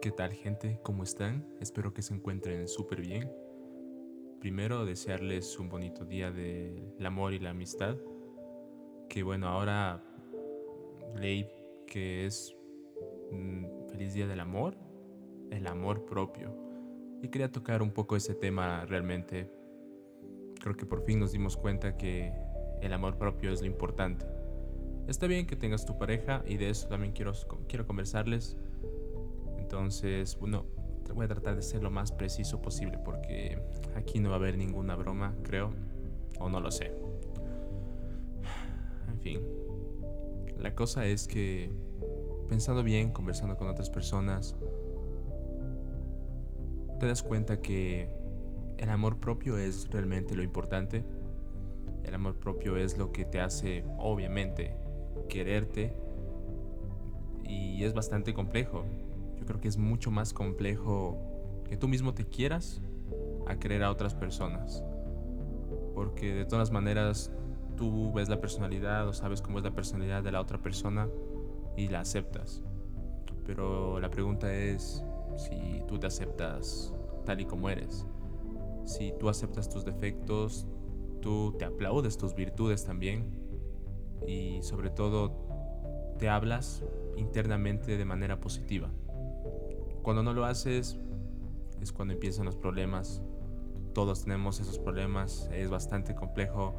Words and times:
¿Qué 0.00 0.12
tal 0.12 0.32
gente? 0.32 0.78
¿Cómo 0.84 1.02
están? 1.02 1.44
Espero 1.60 1.92
que 1.92 2.02
se 2.02 2.14
encuentren 2.14 2.68
súper 2.68 3.00
bien. 3.00 3.32
Primero 4.38 4.84
desearles 4.84 5.58
un 5.58 5.68
bonito 5.68 6.04
día 6.04 6.30
del 6.30 7.04
amor 7.04 7.34
y 7.34 7.40
la 7.40 7.50
amistad. 7.50 7.96
Que 9.08 9.24
bueno, 9.24 9.48
ahora 9.48 10.00
leí 11.16 11.48
que 11.88 12.26
es 12.26 12.54
un 13.32 13.88
feliz 13.90 14.14
día 14.14 14.28
del 14.28 14.38
amor, 14.38 14.76
el 15.50 15.66
amor 15.66 16.04
propio. 16.04 16.54
Y 17.20 17.26
quería 17.26 17.50
tocar 17.50 17.82
un 17.82 17.90
poco 17.90 18.14
ese 18.14 18.36
tema 18.36 18.86
realmente. 18.86 19.50
Creo 20.60 20.76
que 20.76 20.86
por 20.86 21.02
fin 21.02 21.18
nos 21.18 21.32
dimos 21.32 21.56
cuenta 21.56 21.96
que 21.96 22.32
el 22.82 22.92
amor 22.92 23.18
propio 23.18 23.50
es 23.50 23.62
lo 23.62 23.66
importante. 23.66 24.24
Está 25.08 25.26
bien 25.26 25.44
que 25.44 25.56
tengas 25.56 25.84
tu 25.84 25.98
pareja 25.98 26.44
y 26.46 26.56
de 26.56 26.70
eso 26.70 26.86
también 26.86 27.12
quiero, 27.12 27.32
quiero 27.66 27.84
conversarles 27.84 28.56
entonces, 29.68 30.38
bueno, 30.40 30.64
voy 31.14 31.26
a 31.26 31.28
tratar 31.28 31.54
de 31.54 31.60
ser 31.60 31.82
lo 31.82 31.90
más 31.90 32.10
preciso 32.10 32.62
posible 32.62 32.96
porque 33.04 33.60
aquí 33.94 34.18
no 34.18 34.30
va 34.30 34.36
a 34.36 34.38
haber 34.38 34.56
ninguna 34.56 34.96
broma, 34.96 35.34
creo, 35.42 35.74
o 36.40 36.48
no 36.48 36.58
lo 36.58 36.70
sé. 36.70 36.90
En 39.08 39.20
fin, 39.20 39.42
la 40.56 40.74
cosa 40.74 41.04
es 41.04 41.28
que 41.28 41.70
pensando 42.48 42.82
bien, 42.82 43.12
conversando 43.12 43.58
con 43.58 43.68
otras 43.68 43.90
personas, 43.90 44.56
te 46.98 47.06
das 47.06 47.22
cuenta 47.22 47.60
que 47.60 48.08
el 48.78 48.88
amor 48.88 49.20
propio 49.20 49.58
es 49.58 49.90
realmente 49.90 50.34
lo 50.34 50.42
importante. 50.42 51.04
El 52.04 52.14
amor 52.14 52.40
propio 52.40 52.78
es 52.78 52.96
lo 52.96 53.12
que 53.12 53.26
te 53.26 53.38
hace, 53.38 53.84
obviamente, 53.98 54.74
quererte. 55.28 55.92
Y 57.44 57.84
es 57.84 57.92
bastante 57.92 58.32
complejo 58.32 58.86
creo 59.46 59.60
que 59.60 59.68
es 59.68 59.78
mucho 59.78 60.10
más 60.10 60.32
complejo 60.32 61.18
que 61.68 61.76
tú 61.76 61.88
mismo 61.88 62.14
te 62.14 62.24
quieras 62.24 62.80
a 63.46 63.58
querer 63.58 63.82
a 63.82 63.90
otras 63.90 64.14
personas. 64.14 64.82
Porque 65.94 66.34
de 66.34 66.44
todas 66.44 66.70
maneras 66.70 67.32
tú 67.76 68.12
ves 68.12 68.28
la 68.28 68.40
personalidad 68.40 69.06
o 69.08 69.12
sabes 69.12 69.40
cómo 69.42 69.58
es 69.58 69.64
la 69.64 69.72
personalidad 69.72 70.22
de 70.22 70.32
la 70.32 70.40
otra 70.40 70.58
persona 70.58 71.08
y 71.76 71.88
la 71.88 72.00
aceptas. 72.00 72.62
Pero 73.46 74.00
la 74.00 74.10
pregunta 74.10 74.52
es 74.52 75.02
si 75.36 75.82
tú 75.86 75.98
te 75.98 76.06
aceptas 76.06 76.92
tal 77.24 77.40
y 77.40 77.44
como 77.44 77.70
eres. 77.70 78.06
Si 78.84 79.12
tú 79.18 79.28
aceptas 79.28 79.68
tus 79.68 79.84
defectos, 79.84 80.66
tú 81.20 81.54
te 81.58 81.64
aplaudes 81.64 82.16
tus 82.18 82.34
virtudes 82.34 82.84
también 82.84 83.38
y 84.26 84.60
sobre 84.62 84.90
todo 84.90 85.32
te 86.18 86.28
hablas 86.28 86.82
internamente 87.16 87.96
de 87.96 88.04
manera 88.04 88.40
positiva. 88.40 88.90
Cuando 90.02 90.22
no 90.22 90.32
lo 90.32 90.44
haces 90.44 90.98
es 91.80 91.92
cuando 91.92 92.14
empiezan 92.14 92.46
los 92.46 92.56
problemas. 92.56 93.22
Todos 93.94 94.24
tenemos 94.24 94.60
esos 94.60 94.78
problemas. 94.78 95.48
Es 95.52 95.70
bastante 95.70 96.14
complejo. 96.14 96.74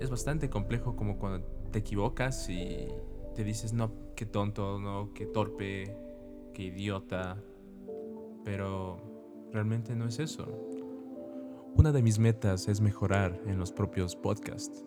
Es 0.00 0.10
bastante 0.10 0.50
complejo 0.50 0.96
como 0.96 1.18
cuando 1.18 1.46
te 1.70 1.80
equivocas 1.80 2.48
y 2.48 2.88
te 3.34 3.44
dices, 3.44 3.72
no, 3.72 3.92
qué 4.16 4.26
tonto, 4.26 4.78
no, 4.78 5.12
qué 5.14 5.26
torpe, 5.26 5.96
qué 6.52 6.62
idiota. 6.64 7.36
Pero 8.44 9.48
realmente 9.52 9.94
no 9.94 10.06
es 10.06 10.18
eso. 10.18 10.46
Una 11.76 11.90
de 11.90 12.02
mis 12.02 12.18
metas 12.18 12.68
es 12.68 12.80
mejorar 12.80 13.40
en 13.46 13.58
los 13.58 13.72
propios 13.72 14.14
podcasts. 14.14 14.84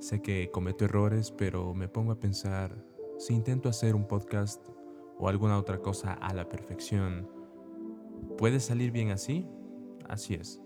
Sé 0.00 0.20
que 0.20 0.50
cometo 0.50 0.84
errores, 0.84 1.30
pero 1.30 1.74
me 1.74 1.88
pongo 1.88 2.12
a 2.12 2.18
pensar, 2.18 2.76
si 3.18 3.34
intento 3.34 3.68
hacer 3.68 3.94
un 3.94 4.06
podcast 4.06 4.68
o 5.18 5.28
alguna 5.28 5.58
otra 5.58 5.78
cosa 5.78 6.12
a 6.12 6.34
la 6.34 6.48
perfección. 6.48 7.28
¿Puede 8.38 8.60
salir 8.60 8.90
bien 8.90 9.10
así? 9.10 9.46
Así 10.08 10.34
es. 10.34 10.60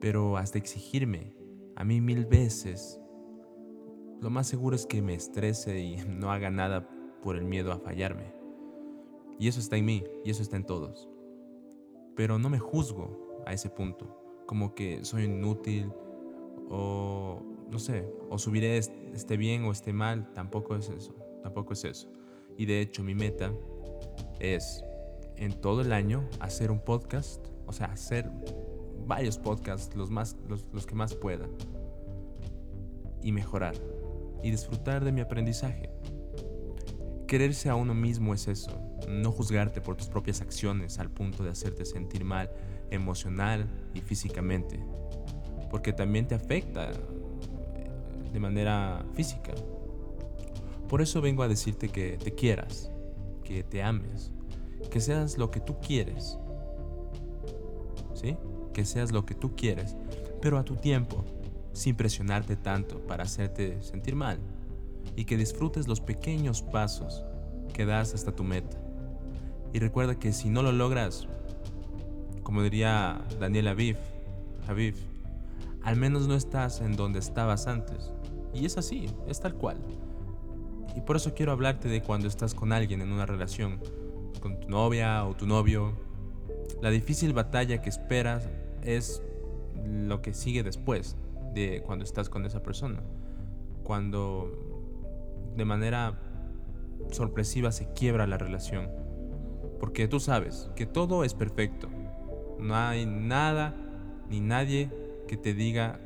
Pero 0.00 0.36
hasta 0.36 0.58
exigirme 0.58 1.34
a 1.74 1.84
mí 1.84 2.00
mil 2.00 2.26
veces, 2.26 3.00
lo 4.20 4.30
más 4.30 4.46
seguro 4.46 4.76
es 4.76 4.86
que 4.86 5.02
me 5.02 5.14
estrese 5.14 5.78
y 5.78 5.96
no 6.08 6.30
haga 6.30 6.50
nada 6.50 6.88
por 7.22 7.36
el 7.36 7.44
miedo 7.44 7.72
a 7.72 7.78
fallarme. 7.78 8.34
Y 9.38 9.48
eso 9.48 9.60
está 9.60 9.76
en 9.76 9.84
mí, 9.84 10.04
y 10.24 10.30
eso 10.30 10.42
está 10.42 10.56
en 10.56 10.64
todos. 10.64 11.10
Pero 12.14 12.38
no 12.38 12.48
me 12.48 12.58
juzgo 12.58 13.42
a 13.44 13.52
ese 13.52 13.68
punto, 13.68 14.44
como 14.46 14.74
que 14.74 15.04
soy 15.04 15.24
inútil 15.24 15.92
o 16.70 17.42
no 17.70 17.78
sé, 17.78 18.10
o 18.30 18.38
subiré 18.38 18.78
esté 18.78 19.36
bien 19.36 19.64
o 19.64 19.72
esté 19.72 19.92
mal, 19.92 20.32
tampoco 20.32 20.76
es 20.76 20.88
eso, 20.88 21.14
tampoco 21.42 21.74
es 21.74 21.84
eso. 21.84 22.10
Y 22.56 22.66
de 22.66 22.80
hecho 22.80 23.02
mi 23.02 23.14
meta 23.14 23.52
es 24.40 24.84
en 25.36 25.52
todo 25.52 25.82
el 25.82 25.92
año 25.92 26.28
hacer 26.40 26.70
un 26.70 26.80
podcast, 26.80 27.46
o 27.66 27.72
sea, 27.72 27.86
hacer 27.86 28.30
varios 29.06 29.38
podcasts, 29.38 29.94
los, 29.94 30.10
más, 30.10 30.36
los, 30.48 30.86
que 30.86 30.94
más 30.94 31.14
pueda. 31.14 31.46
Y 33.22 33.32
mejorar. 33.32 33.74
Y 34.42 34.50
disfrutar 34.50 35.04
de 35.04 35.12
mi 35.12 35.20
aprendizaje. 35.20 35.90
Quererse 37.26 37.68
a 37.68 37.74
uno 37.74 37.92
mismo 37.92 38.34
es 38.34 38.46
eso, 38.46 38.70
no 39.08 39.32
juzgarte 39.32 39.80
por 39.80 39.96
tus 39.96 40.08
propias 40.08 40.40
acciones 40.40 41.00
al 41.00 41.10
punto 41.10 41.42
de 41.42 41.50
hacerte 41.50 41.84
sentir 41.84 42.24
mal 42.24 42.50
emocional 42.90 43.66
y 43.94 44.00
físicamente, 44.00 44.78
porque 45.68 45.92
también 45.92 46.28
te 46.28 46.36
afecta 46.36 46.92
de 48.32 48.38
manera 48.38 49.04
física. 49.14 49.54
Por 50.88 51.02
eso 51.02 51.20
vengo 51.20 51.42
a 51.42 51.48
decirte 51.48 51.88
que 51.88 52.16
te 52.16 52.32
quieras, 52.32 52.90
que 53.44 53.62
te 53.62 53.82
ames, 53.82 54.30
que 54.90 55.00
seas 55.00 55.38
lo 55.38 55.50
que 55.50 55.60
tú 55.60 55.78
quieres. 55.80 56.38
¿Sí? 58.14 58.36
Que 58.72 58.84
seas 58.84 59.12
lo 59.12 59.26
que 59.26 59.34
tú 59.34 59.56
quieres, 59.56 59.96
pero 60.40 60.58
a 60.58 60.64
tu 60.64 60.76
tiempo, 60.76 61.24
sin 61.72 61.96
presionarte 61.96 62.56
tanto 62.56 63.00
para 63.06 63.24
hacerte 63.24 63.82
sentir 63.82 64.14
mal. 64.14 64.38
Y 65.16 65.24
que 65.24 65.36
disfrutes 65.36 65.88
los 65.88 66.00
pequeños 66.00 66.62
pasos 66.62 67.24
que 67.72 67.84
das 67.84 68.14
hasta 68.14 68.32
tu 68.32 68.44
meta. 68.44 68.78
Y 69.72 69.78
recuerda 69.78 70.18
que 70.18 70.32
si 70.32 70.48
no 70.48 70.62
lo 70.62 70.72
logras, 70.72 71.26
como 72.42 72.62
diría 72.62 73.20
Daniel 73.40 73.68
Aviv, 73.68 73.96
Aviv, 74.68 74.94
al 75.82 75.96
menos 75.96 76.26
no 76.26 76.34
estás 76.34 76.80
en 76.80 76.96
donde 76.96 77.18
estabas 77.18 77.66
antes. 77.66 78.12
Y 78.54 78.64
es 78.66 78.78
así, 78.78 79.06
es 79.28 79.40
tal 79.40 79.54
cual. 79.54 79.76
Y 80.96 81.02
por 81.02 81.16
eso 81.16 81.34
quiero 81.34 81.52
hablarte 81.52 81.88
de 81.88 82.02
cuando 82.02 82.26
estás 82.26 82.54
con 82.54 82.72
alguien 82.72 83.02
en 83.02 83.12
una 83.12 83.26
relación, 83.26 83.80
con 84.40 84.58
tu 84.58 84.68
novia 84.70 85.26
o 85.26 85.36
tu 85.36 85.46
novio. 85.46 85.92
La 86.80 86.90
difícil 86.90 87.34
batalla 87.34 87.82
que 87.82 87.90
esperas 87.90 88.48
es 88.82 89.22
lo 89.84 90.22
que 90.22 90.32
sigue 90.32 90.62
después 90.62 91.16
de 91.52 91.82
cuando 91.84 92.04
estás 92.04 92.30
con 92.30 92.46
esa 92.46 92.62
persona. 92.62 93.02
Cuando 93.84 95.52
de 95.54 95.64
manera 95.66 96.18
sorpresiva 97.10 97.72
se 97.72 97.92
quiebra 97.92 98.26
la 98.26 98.38
relación. 98.38 98.88
Porque 99.78 100.08
tú 100.08 100.18
sabes 100.18 100.70
que 100.76 100.86
todo 100.86 101.24
es 101.24 101.34
perfecto. 101.34 101.88
No 102.58 102.74
hay 102.74 103.04
nada 103.04 103.74
ni 104.30 104.40
nadie 104.40 104.90
que 105.28 105.36
te 105.36 105.52
diga 105.52 106.00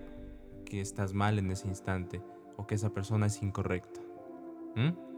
que 0.64 0.80
estás 0.80 1.14
mal 1.14 1.38
en 1.38 1.50
ese 1.52 1.68
instante 1.68 2.20
o 2.56 2.66
que 2.66 2.74
esa 2.74 2.90
persona 2.90 3.26
es 3.26 3.40
incorrecta. 3.40 4.00
¿Mm? 4.76 5.10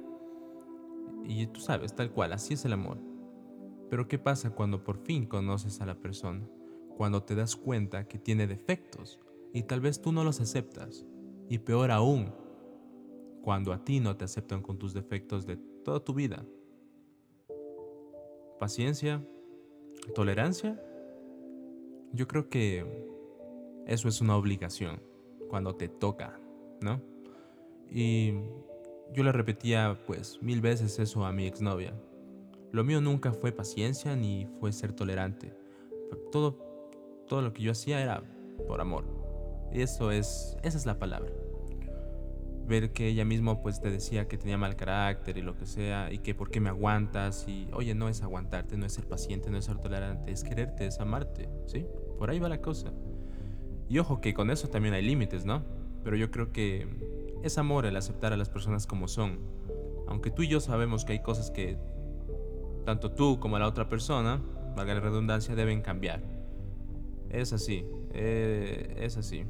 Y 1.25 1.47
tú 1.47 1.61
sabes, 1.61 1.95
tal 1.95 2.11
cual, 2.11 2.33
así 2.33 2.55
es 2.55 2.65
el 2.65 2.73
amor. 2.73 2.99
Pero 3.91 4.09
¿qué 4.09 4.19
pasa 4.19 4.51
cuando 4.51 4.83
por 4.83 4.99
fin 4.99 5.27
conoces 5.27 5.81
a 5.81 5.87
la 5.87 6.01
persona? 6.01 6.49
Cuando 6.97 7.23
te 7.23 7.35
das 7.35 7.57
cuenta 7.57 8.09
que 8.09 8.19
tiene 8.19 8.47
defectos 8.47 9.21
y 9.53 9.65
tal 9.65 9.81
vez 9.81 10.01
tú 10.01 10.13
no 10.13 10.25
los 10.25 10.41
aceptas. 10.41 11.05
Y 11.49 11.59
peor 11.59 11.91
aún, 11.91 12.33
cuando 13.43 13.73
a 13.73 13.85
ti 13.85 14.01
no 14.01 14.17
te 14.17 14.25
aceptan 14.25 14.63
con 14.63 14.79
tus 14.79 14.95
defectos 14.95 15.47
de 15.47 15.57
toda 15.57 16.01
tu 16.01 16.15
vida. 16.15 16.45
Paciencia, 18.59 19.22
tolerancia. 20.15 20.81
Yo 22.13 22.27
creo 22.27 22.48
que 22.48 22.87
eso 23.87 24.09
es 24.09 24.21
una 24.21 24.37
obligación 24.37 25.03
cuando 25.48 25.75
te 25.75 25.89
toca, 25.89 26.39
¿no? 26.81 27.01
Y 27.91 28.33
yo 29.12 29.22
le 29.22 29.32
repetía 29.32 29.98
pues 30.06 30.38
mil 30.42 30.60
veces 30.60 30.98
eso 30.98 31.24
a 31.24 31.32
mi 31.32 31.47
exnovia. 31.47 31.94
Lo 32.72 32.84
mío 32.84 33.00
nunca 33.00 33.32
fue 33.32 33.53
paciencia 33.53 34.16
ni 34.16 34.47
fue 34.59 34.72
ser 34.72 34.92
tolerante. 34.92 35.54
Todo, 36.30 36.59
todo 37.28 37.42
lo 37.42 37.53
que 37.53 37.62
yo 37.62 37.72
hacía 37.72 38.00
era 38.00 38.22
por 38.66 38.80
amor. 38.80 39.04
Y 39.72 39.82
eso 39.82 40.10
es, 40.10 40.56
esa 40.62 40.78
es 40.78 40.86
la 40.86 40.98
palabra. 40.98 41.30
Ver 42.66 42.92
que 42.92 43.09
ella 43.09 43.24
misma 43.24 43.60
pues 43.60 43.80
te 43.80 43.91
decía 43.91 44.28
que 44.28 44.38
tenía 44.38 44.56
mal 44.56 44.76
carácter 44.76 45.36
y 45.36 45.42
lo 45.42 45.56
que 45.56 45.66
sea, 45.66 46.12
y 46.12 46.18
que 46.18 46.34
por 46.34 46.50
qué 46.50 46.60
me 46.60 46.70
aguantas, 46.70 47.47
y 47.48 47.68
oye, 47.72 47.94
no 47.94 48.09
es 48.09 48.22
aguantarte, 48.22 48.76
no 48.76 48.86
es 48.86 48.92
ser 48.92 49.06
paciente, 49.06 49.50
no 49.50 49.59
es 49.59 49.64
ser 49.64 49.78
tolerante, 49.78 50.30
es 50.32 50.44
quererte, 50.44 50.86
es 50.86 51.00
amarte, 51.00 51.48
¿sí? 51.66 51.84
Por 52.18 52.30
ahí 52.30 52.38
va 52.38 52.48
la 52.48 52.62
cosa. 52.62 52.92
Y 53.88 53.98
ojo 53.98 54.20
que 54.20 54.32
con 54.32 54.50
eso 54.50 54.68
también 54.68 54.94
hay 54.94 55.03
límites, 55.03 55.44
¿no? 55.44 55.62
Pero 56.04 56.16
yo 56.16 56.30
creo 56.30 56.53
que 56.53 56.86
es 57.42 57.59
amor 57.59 57.86
el 57.86 57.97
aceptar 57.97 58.33
a 58.33 58.36
las 58.36 58.48
personas 58.48 58.86
como 58.86 59.09
son. 59.09 59.39
Aunque 60.06 60.30
tú 60.30 60.42
y 60.42 60.48
yo 60.48 60.60
sabemos 60.60 61.04
que 61.04 61.12
hay 61.12 61.22
cosas 61.22 61.50
que 61.50 61.78
Tanto 62.84 63.12
tú 63.12 63.39
como 63.39 63.59
la 63.59 63.68
otra 63.68 63.89
persona, 63.89 64.41
valga 64.77 64.94
la 64.94 65.00
redundancia, 65.00 65.54
deben 65.54 65.83
cambiar. 65.83 66.21
Es 67.30 67.53
así, 67.53 67.86
eh, 68.12 68.97
es 68.98 69.16
así. 69.16 69.44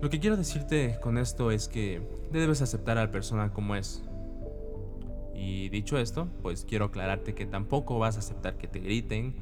Lo 0.00 0.10
que 0.10 0.18
quiero 0.18 0.36
decirte 0.36 0.98
con 1.02 1.18
esto 1.18 1.50
es 1.50 1.68
que 1.68 2.00
debes 2.32 2.62
aceptar 2.62 2.98
a 2.98 3.04
la 3.04 3.10
persona 3.10 3.52
como 3.52 3.76
es. 3.76 4.02
Y 5.34 5.68
dicho 5.68 5.98
esto, 5.98 6.28
pues 6.42 6.64
quiero 6.64 6.86
aclararte 6.86 7.34
que 7.34 7.44
tampoco 7.44 7.98
vas 7.98 8.16
a 8.16 8.20
aceptar 8.20 8.56
que 8.56 8.68
te 8.68 8.78
griten, 8.80 9.34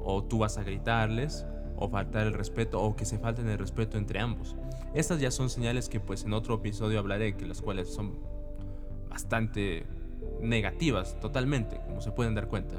o 0.00 0.22
tú 0.22 0.38
vas 0.38 0.58
a 0.58 0.62
gritarles, 0.62 1.44
o 1.84 1.88
faltar 1.88 2.26
el 2.26 2.32
respeto, 2.32 2.80
o 2.80 2.96
que 2.96 3.04
se 3.04 3.18
falten 3.18 3.48
el 3.48 3.58
respeto 3.58 3.98
entre 3.98 4.20
ambos. 4.20 4.56
Estas 4.94 5.20
ya 5.20 5.30
son 5.30 5.50
señales 5.50 5.88
que 5.88 6.00
pues 6.00 6.24
en 6.24 6.32
otro 6.32 6.54
episodio 6.56 6.98
hablaré, 6.98 7.36
que 7.36 7.46
las 7.46 7.62
cuales 7.62 7.88
son 7.88 8.18
bastante 9.08 9.86
negativas, 10.40 11.18
totalmente, 11.20 11.80
como 11.86 12.00
se 12.00 12.12
pueden 12.12 12.34
dar 12.34 12.48
cuenta. 12.48 12.76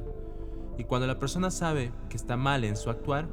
Y 0.77 0.83
cuando 0.83 1.07
la 1.07 1.19
persona 1.19 1.51
sabe 1.51 1.91
que 2.09 2.17
está 2.17 2.35
mal 2.37 2.63
en 2.63 2.75
su 2.75 2.89
actuar, 2.89 3.27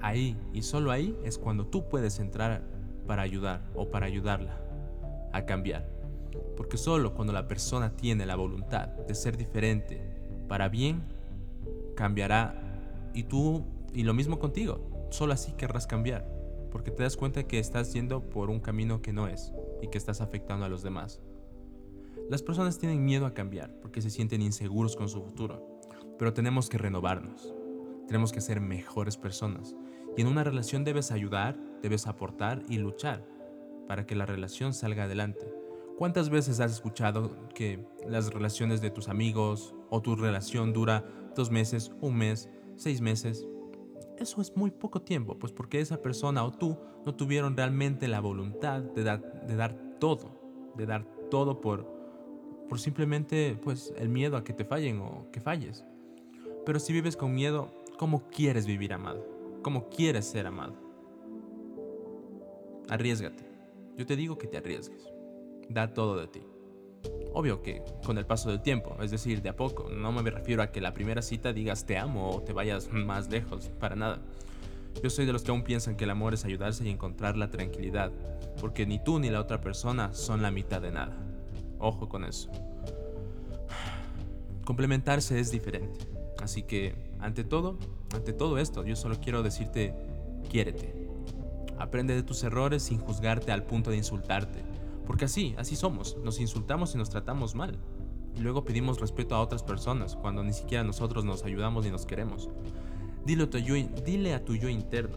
ahí 0.00 0.36
y 0.52 0.62
solo 0.62 0.90
ahí 0.90 1.18
es 1.24 1.38
cuando 1.38 1.66
tú 1.66 1.88
puedes 1.88 2.20
entrar 2.20 2.62
para 3.06 3.22
ayudar 3.22 3.62
o 3.74 3.90
para 3.90 4.06
ayudarla 4.06 4.60
a 5.32 5.44
cambiar. 5.44 5.88
Porque 6.56 6.76
solo 6.76 7.14
cuando 7.14 7.32
la 7.32 7.48
persona 7.48 7.96
tiene 7.96 8.26
la 8.26 8.36
voluntad 8.36 8.88
de 8.88 9.14
ser 9.14 9.36
diferente 9.36 10.00
para 10.48 10.68
bien, 10.68 11.02
cambiará. 11.94 12.54
Y 13.14 13.24
tú, 13.24 13.64
y 13.92 14.02
lo 14.02 14.14
mismo 14.14 14.38
contigo, 14.38 15.08
solo 15.10 15.32
así 15.32 15.52
querrás 15.52 15.86
cambiar. 15.86 16.28
Porque 16.70 16.90
te 16.90 17.02
das 17.02 17.16
cuenta 17.16 17.44
que 17.44 17.58
estás 17.58 17.92
yendo 17.92 18.28
por 18.28 18.50
un 18.50 18.60
camino 18.60 19.00
que 19.00 19.12
no 19.12 19.26
es 19.26 19.52
y 19.82 19.88
que 19.88 19.98
estás 19.98 20.20
afectando 20.20 20.66
a 20.66 20.68
los 20.68 20.82
demás. 20.82 21.22
Las 22.28 22.42
personas 22.42 22.78
tienen 22.78 23.04
miedo 23.04 23.24
a 23.24 23.32
cambiar 23.32 23.78
porque 23.80 24.02
se 24.02 24.10
sienten 24.10 24.42
inseguros 24.42 24.96
con 24.96 25.08
su 25.08 25.22
futuro, 25.22 25.80
pero 26.18 26.34
tenemos 26.34 26.68
que 26.68 26.76
renovarnos. 26.76 27.54
Tenemos 28.06 28.32
que 28.32 28.40
ser 28.40 28.60
mejores 28.60 29.16
personas. 29.16 29.74
Y 30.16 30.20
en 30.20 30.26
una 30.26 30.44
relación 30.44 30.84
debes 30.84 31.10
ayudar, 31.10 31.58
debes 31.82 32.06
aportar 32.06 32.64
y 32.68 32.78
luchar 32.78 33.26
para 33.86 34.04
que 34.04 34.14
la 34.14 34.26
relación 34.26 34.74
salga 34.74 35.04
adelante. 35.04 35.50
¿Cuántas 35.96 36.28
veces 36.30 36.60
has 36.60 36.72
escuchado 36.72 37.48
que 37.54 37.84
las 38.06 38.32
relaciones 38.32 38.80
de 38.80 38.90
tus 38.90 39.08
amigos 39.08 39.74
o 39.90 40.02
tu 40.02 40.14
relación 40.14 40.72
dura 40.72 41.04
dos 41.34 41.50
meses, 41.50 41.90
un 42.00 42.16
mes, 42.16 42.48
seis 42.76 43.00
meses? 43.00 43.48
Eso 44.18 44.40
es 44.40 44.56
muy 44.56 44.70
poco 44.70 45.00
tiempo, 45.00 45.38
pues 45.38 45.52
porque 45.52 45.80
esa 45.80 46.02
persona 46.02 46.44
o 46.44 46.50
tú 46.50 46.76
no 47.06 47.14
tuvieron 47.14 47.56
realmente 47.56 48.08
la 48.08 48.20
voluntad 48.20 48.80
de 48.80 49.04
dar, 49.04 49.46
de 49.46 49.54
dar 49.54 49.74
todo, 50.00 50.72
de 50.76 50.86
dar 50.86 51.04
todo 51.30 51.60
por, 51.60 51.86
por 52.68 52.80
simplemente 52.80 53.56
pues 53.62 53.92
el 53.96 54.08
miedo 54.08 54.36
a 54.36 54.42
que 54.42 54.52
te 54.52 54.64
fallen 54.64 55.00
o 55.00 55.30
que 55.30 55.40
falles. 55.40 55.84
Pero 56.66 56.80
si 56.80 56.92
vives 56.92 57.16
con 57.16 57.32
miedo, 57.32 57.70
¿cómo 57.96 58.28
quieres 58.28 58.66
vivir 58.66 58.92
amado? 58.92 59.24
¿Cómo 59.62 59.88
quieres 59.88 60.26
ser 60.26 60.46
amado? 60.46 60.74
Arriesgate. 62.88 63.44
Yo 63.96 64.04
te 64.04 64.16
digo 64.16 64.36
que 64.36 64.48
te 64.48 64.56
arriesgues. 64.56 65.08
Da 65.68 65.94
todo 65.94 66.16
de 66.16 66.26
ti. 66.26 66.42
Obvio 67.34 67.62
que 67.62 67.82
con 68.04 68.18
el 68.18 68.26
paso 68.26 68.50
del 68.50 68.60
tiempo, 68.60 68.96
es 69.00 69.10
decir, 69.10 69.42
de 69.42 69.50
a 69.50 69.56
poco. 69.56 69.88
No 69.90 70.12
me 70.12 70.30
refiero 70.30 70.62
a 70.62 70.72
que 70.72 70.80
la 70.80 70.94
primera 70.94 71.22
cita 71.22 71.52
digas 71.52 71.84
te 71.84 71.98
amo 71.98 72.30
o 72.30 72.42
te 72.42 72.52
vayas 72.52 72.90
más 72.92 73.28
lejos, 73.28 73.70
para 73.78 73.96
nada. 73.96 74.20
Yo 75.02 75.10
soy 75.10 75.26
de 75.26 75.32
los 75.32 75.42
que 75.42 75.50
aún 75.50 75.62
piensan 75.62 75.96
que 75.96 76.04
el 76.04 76.10
amor 76.10 76.34
es 76.34 76.44
ayudarse 76.44 76.84
y 76.84 76.90
encontrar 76.90 77.36
la 77.36 77.50
tranquilidad, 77.50 78.10
porque 78.60 78.86
ni 78.86 78.98
tú 78.98 79.20
ni 79.20 79.30
la 79.30 79.40
otra 79.40 79.60
persona 79.60 80.12
son 80.12 80.42
la 80.42 80.50
mitad 80.50 80.80
de 80.80 80.90
nada. 80.90 81.16
Ojo 81.78 82.08
con 82.08 82.24
eso. 82.24 82.50
Complementarse 84.64 85.38
es 85.38 85.50
diferente. 85.50 86.06
Así 86.42 86.62
que, 86.62 86.94
ante 87.20 87.44
todo, 87.44 87.78
ante 88.12 88.32
todo 88.32 88.58
esto, 88.58 88.84
yo 88.84 88.96
solo 88.96 89.16
quiero 89.20 89.42
decirte, 89.42 89.94
quiérete. 90.50 90.92
Aprende 91.78 92.14
de 92.14 92.22
tus 92.24 92.42
errores 92.42 92.82
sin 92.82 92.98
juzgarte 92.98 93.52
al 93.52 93.62
punto 93.62 93.90
de 93.90 93.96
insultarte. 93.96 94.67
Porque 95.08 95.24
así, 95.24 95.54
así 95.56 95.74
somos. 95.74 96.18
Nos 96.22 96.38
insultamos 96.38 96.94
y 96.94 96.98
nos 96.98 97.08
tratamos 97.08 97.54
mal. 97.54 97.78
Y 98.36 98.40
luego 98.40 98.64
pedimos 98.64 99.00
respeto 99.00 99.34
a 99.34 99.40
otras 99.40 99.62
personas 99.62 100.14
cuando 100.14 100.44
ni 100.44 100.52
siquiera 100.52 100.84
nosotros 100.84 101.24
nos 101.24 101.44
ayudamos 101.44 101.86
ni 101.86 101.90
nos 101.90 102.04
queremos. 102.04 102.50
Dile 103.24 103.44
a 103.44 103.50
tu 103.50 103.58
yo, 103.58 103.74
dile 104.04 104.34
a 104.34 104.44
tu 104.44 104.54
yo 104.54 104.68
interno 104.68 105.16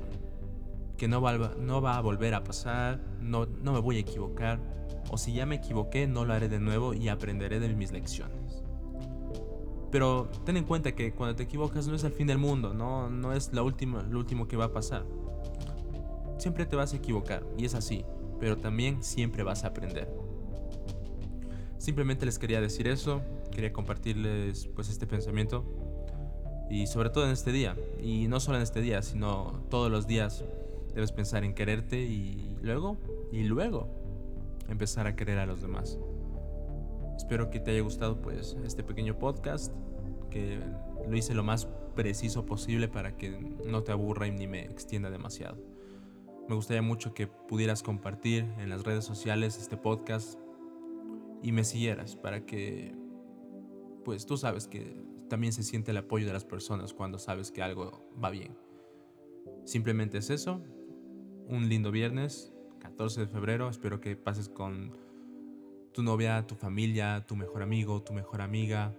que 0.97 1.09
no 1.09 1.19
va, 1.21 1.35
no 1.59 1.81
va 1.81 1.97
a 1.97 2.01
volver 2.01 2.33
a 2.35 2.43
pasar, 2.43 3.01
no, 3.19 3.47
no 3.47 3.73
me 3.73 3.79
voy 3.79 3.97
a 3.97 3.99
equivocar, 3.99 4.59
o 5.09 5.17
si 5.17 5.33
ya 5.33 5.45
me 5.45 5.55
equivoqué, 5.55 6.07
no 6.07 6.25
lo 6.25 6.33
haré 6.33 6.47
de 6.47 6.59
nuevo 6.59 6.93
y 6.93 7.09
aprenderé 7.09 7.59
de 7.59 7.67
mis 7.75 7.91
lecciones. 7.91 8.63
Pero 9.91 10.29
ten 10.45 10.57
en 10.57 10.63
cuenta 10.63 10.93
que 10.93 11.11
cuando 11.11 11.35
te 11.35 11.43
equivocas 11.43 11.88
no 11.88 11.95
es 11.95 12.03
el 12.03 12.13
fin 12.13 12.27
del 12.27 12.38
mundo, 12.38 12.73
no, 12.73 13.09
no 13.09 13.33
es 13.33 13.51
la 13.51 13.63
última, 13.63 14.03
lo 14.03 14.19
último 14.19 14.47
que 14.47 14.55
va 14.55 14.65
a 14.65 14.71
pasar. 14.71 15.03
Siempre 16.38 16.65
te 16.65 16.75
vas 16.75 16.93
a 16.93 16.97
equivocar, 16.97 17.43
y 17.57 17.65
es 17.65 17.73
así, 17.73 18.05
pero 18.41 18.57
también 18.57 19.03
siempre 19.03 19.43
vas 19.43 19.63
a 19.63 19.67
aprender. 19.67 20.09
Simplemente 21.77 22.25
les 22.25 22.39
quería 22.39 22.59
decir 22.59 22.88
eso, 22.88 23.21
quería 23.51 23.71
compartirles 23.71 24.67
pues 24.75 24.89
este 24.89 25.05
pensamiento 25.05 25.63
y 26.67 26.88
sobre 26.88 27.11
todo 27.11 27.25
en 27.25 27.31
este 27.31 27.51
día, 27.51 27.75
y 28.01 28.27
no 28.27 28.39
solo 28.39 28.57
en 28.57 28.63
este 28.63 28.81
día, 28.81 29.03
sino 29.03 29.63
todos 29.69 29.91
los 29.91 30.07
días 30.07 30.43
debes 30.95 31.11
pensar 31.11 31.43
en 31.43 31.53
quererte 31.53 32.01
y 32.01 32.57
luego, 32.63 32.97
y 33.31 33.43
luego 33.43 33.88
empezar 34.69 35.05
a 35.05 35.15
querer 35.15 35.38
a 35.38 35.45
los 35.45 35.61
demás. 35.61 35.99
Espero 37.15 37.51
que 37.51 37.59
te 37.59 37.71
haya 37.71 37.81
gustado 37.81 38.23
pues 38.23 38.57
este 38.65 38.83
pequeño 38.83 39.19
podcast, 39.19 39.71
que 40.31 40.59
lo 41.07 41.15
hice 41.15 41.35
lo 41.35 41.43
más 41.43 41.67
preciso 41.95 42.43
posible 42.43 42.88
para 42.88 43.17
que 43.17 43.29
no 43.67 43.83
te 43.83 43.91
aburra 43.91 44.25
y 44.25 44.31
ni 44.31 44.47
me 44.47 44.63
extienda 44.63 45.11
demasiado. 45.11 45.57
Me 46.51 46.56
gustaría 46.56 46.81
mucho 46.81 47.13
que 47.13 47.27
pudieras 47.27 47.81
compartir 47.81 48.44
en 48.57 48.69
las 48.69 48.83
redes 48.83 49.06
sociales 49.06 49.57
este 49.57 49.77
podcast 49.77 50.38
y 51.42 51.53
me 51.53 51.63
siguieras 51.63 52.18
para 52.18 52.45
que 52.45 52.94
pues 54.03 54.25
tú 54.25 54.36
sabes 54.36 54.68
que 54.68 55.01
también 55.30 55.53
se 55.53 55.63
siente 55.63 55.92
el 55.92 55.98
apoyo 55.98 56.27
de 56.27 56.33
las 56.33 56.44
personas 56.44 56.94
cuando 56.94 57.19
sabes 57.19 57.51
que 57.51 57.62
algo 57.62 58.06
va 58.21 58.31
bien. 58.31 58.57
Simplemente 59.63 60.18
es 60.18 60.30
eso. 60.30 60.62
Un 61.48 61.69
lindo 61.69 61.89
viernes 61.89 62.53
14 62.80 63.21
de 63.21 63.27
febrero. 63.27 63.69
Espero 63.69 64.01
que 64.01 64.18
pases 64.18 64.50
con 64.50 64.92
tu 65.94 66.03
novia, 66.03 66.45
tu 66.48 66.56
familia, 66.56 67.25
tu 67.25 67.38
mejor 67.38 67.62
amigo, 67.62 68.03
tu 68.03 68.12
mejor 68.12 68.42
amiga, 68.42 68.94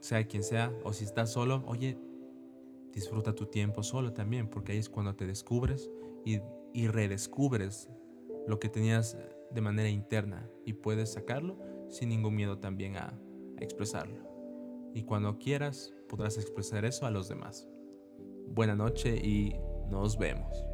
sea 0.00 0.26
quien 0.26 0.42
sea. 0.42 0.72
O 0.84 0.94
si 0.94 1.04
estás 1.04 1.30
solo, 1.30 1.62
oye, 1.66 1.98
disfruta 2.94 3.34
tu 3.34 3.44
tiempo 3.44 3.82
solo 3.82 4.14
también, 4.14 4.48
porque 4.48 4.72
ahí 4.72 4.78
es 4.78 4.88
cuando 4.88 5.14
te 5.14 5.26
descubres 5.26 5.90
y, 6.78 6.88
redescubres 6.88 7.90
lo 8.46 8.58
que 8.58 8.68
tenías 8.68 9.18
de 9.50 9.60
manera 9.60 9.88
interna 9.88 10.48
y 10.64 10.74
puedes 10.74 11.12
sacarlo 11.12 11.58
sin 11.88 12.10
ningún 12.10 12.34
miedo 12.34 12.58
también 12.58 12.96
a, 12.96 13.18
expresarlo. 13.60 14.22
Y 14.94 15.02
cuando 15.02 15.36
quieras, 15.38 15.92
podrás 16.08 16.38
expresar 16.38 16.84
eso 16.84 17.06
a 17.06 17.10
los 17.10 17.28
demás. 17.28 17.68
Buena 18.46 18.76
noche 18.76 19.16
y 19.16 19.56
nos 19.90 20.16
vemos. 20.16 20.67